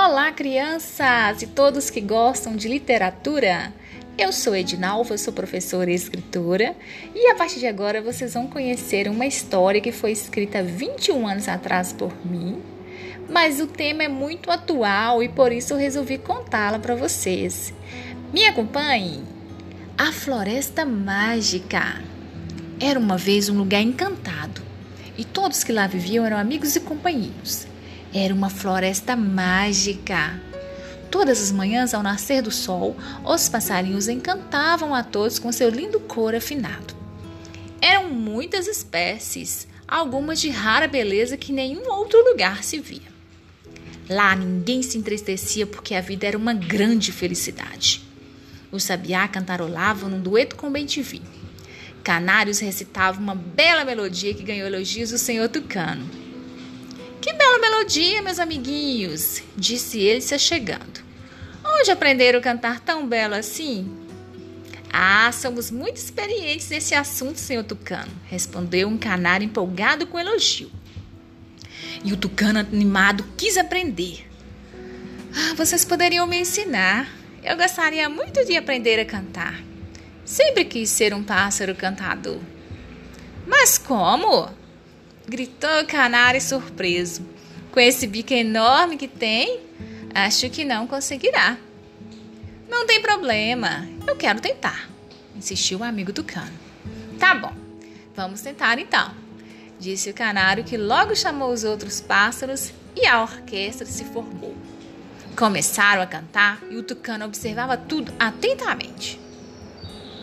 [0.00, 3.74] Olá, crianças e todos que gostam de literatura.
[4.16, 6.76] Eu sou Edinalva, sou professora e escritora,
[7.12, 11.48] e a partir de agora vocês vão conhecer uma história que foi escrita 21 anos
[11.48, 12.62] atrás por mim,
[13.28, 17.74] mas o tema é muito atual e por isso eu resolvi contá-la para vocês.
[18.32, 19.24] Me acompanhem!
[19.98, 22.00] A Floresta Mágica.
[22.78, 24.62] Era uma vez um lugar encantado,
[25.18, 27.66] e todos que lá viviam eram amigos e companheiros.
[28.12, 30.40] Era uma floresta mágica.
[31.10, 36.00] Todas as manhãs, ao nascer do sol, os passarinhos encantavam a todos com seu lindo
[36.00, 36.94] cor afinado.
[37.80, 43.08] Eram muitas espécies, algumas de rara beleza que nenhum outro lugar se via.
[44.08, 48.02] Lá ninguém se entristecia porque a vida era uma grande felicidade.
[48.72, 51.22] O sabiá cantarolava num dueto com bem-te-vi.
[52.02, 56.27] Canários recitavam uma bela melodia que ganhou elogios do senhor Tucano.
[57.78, 61.00] Que bela melodia, meus amiguinhos, disse ele se achegando.
[61.64, 63.88] Onde aprenderam a cantar tão belo assim?
[64.92, 70.70] Ah, somos muito experientes nesse assunto, senhor Tucano, respondeu um canário empolgado com elogio.
[72.04, 74.26] E o Tucano, animado, quis aprender.
[75.34, 77.08] Ah, vocês poderiam me ensinar.
[77.44, 79.62] Eu gostaria muito de aprender a cantar.
[80.24, 82.40] Sempre quis ser um pássaro cantador.
[83.46, 84.48] Mas como?
[85.28, 87.37] gritou o canário surpreso.
[87.78, 89.60] Com esse bico enorme que tem,
[90.12, 91.56] acho que não conseguirá.
[92.68, 94.90] Não tem problema, eu quero tentar,
[95.36, 96.50] insistiu o amigo tucano.
[97.20, 97.52] Tá bom,
[98.16, 99.12] vamos tentar então,
[99.78, 104.56] disse o canário que logo chamou os outros pássaros e a orquestra se formou.
[105.36, 109.20] Começaram a cantar e o tucano observava tudo atentamente.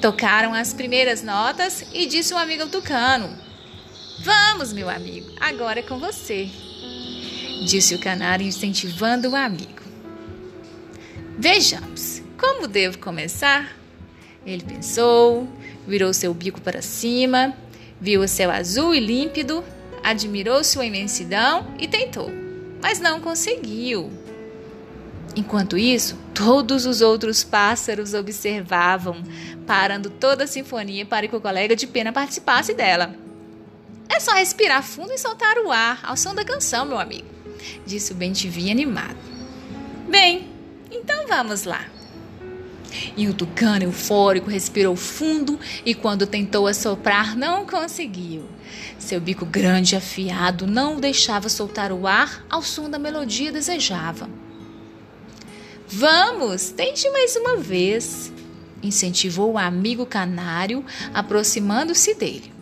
[0.00, 3.36] Tocaram as primeiras notas e disse o amigo tucano:
[4.20, 6.48] Vamos, meu amigo, agora é com você,
[7.64, 9.80] disse o canário incentivando o amigo.
[11.38, 13.76] Vejamos, como devo começar?
[14.44, 15.48] Ele pensou,
[15.86, 17.56] virou seu bico para cima,
[18.00, 19.64] viu o céu azul e límpido,
[20.02, 22.30] admirou sua imensidão e tentou,
[22.82, 24.10] mas não conseguiu.
[25.36, 29.22] Enquanto isso, todos os outros pássaros observavam,
[29.66, 33.14] parando toda a sinfonia para que o colega de pena participasse dela.
[34.08, 37.28] É só respirar fundo e soltar o ar ao som da canção, meu amigo,
[37.86, 39.18] disse o Bentivi animado.
[40.08, 40.48] Bem,
[40.90, 41.84] então vamos lá.
[43.16, 48.44] E o tucano eufórico respirou fundo e quando tentou assoprar não conseguiu.
[48.98, 53.52] Seu bico grande e afiado não o deixava soltar o ar ao som da melodia
[53.52, 54.28] desejava.
[55.88, 58.32] Vamos, tente mais uma vez,
[58.82, 62.59] incentivou o amigo canário, aproximando-se dele.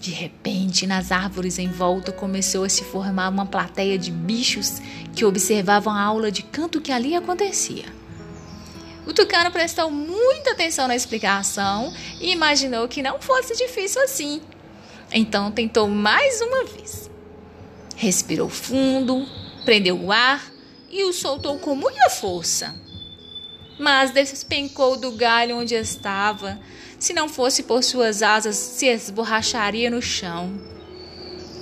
[0.00, 4.80] De repente, nas árvores em volta começou a se formar uma plateia de bichos
[5.14, 7.84] que observavam a aula de canto que ali acontecia.
[9.06, 14.40] O tucano prestou muita atenção na explicação e imaginou que não fosse difícil assim.
[15.12, 17.10] Então tentou mais uma vez.
[17.94, 19.26] Respirou fundo,
[19.66, 20.50] prendeu o ar
[20.90, 22.74] e o soltou com muita força
[23.80, 26.60] mas despencou do galho onde estava.
[27.00, 30.52] Se não fosse por suas asas, se esborracharia no chão.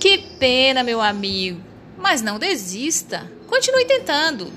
[0.00, 1.62] Que pena, meu amigo,
[1.96, 3.30] mas não desista.
[3.46, 4.52] Continue tentando.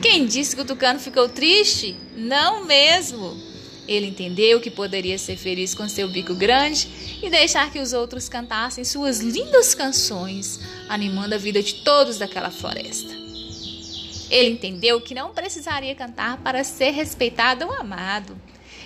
[0.00, 1.96] Quem disse que o tucano ficou triste?
[2.16, 3.36] Não mesmo.
[3.88, 8.28] Ele entendeu que poderia ser feliz com seu bico grande e deixar que os outros
[8.28, 13.12] cantassem suas lindas canções, animando a vida de todos daquela floresta.
[14.30, 18.36] Ele entendeu que não precisaria cantar para ser respeitado ou amado.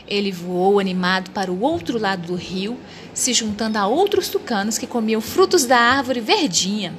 [0.07, 2.79] Ele voou animado para o outro lado do rio,
[3.13, 6.95] se juntando a outros tucanos que comiam frutos da árvore verdinha.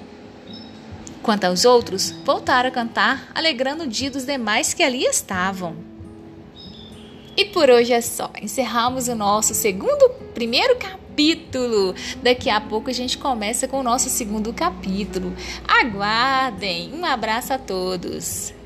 [1.21, 5.75] Quanto aos outros, voltaram a cantar, alegrando o dia dos demais que ali estavam.
[7.35, 8.31] E por hoje é só.
[8.41, 11.93] Encerramos o nosso segundo, primeiro capítulo.
[12.23, 15.33] Daqui a pouco a gente começa com o nosso segundo capítulo.
[15.67, 16.93] Aguardem!
[16.93, 18.56] Um abraço a todos!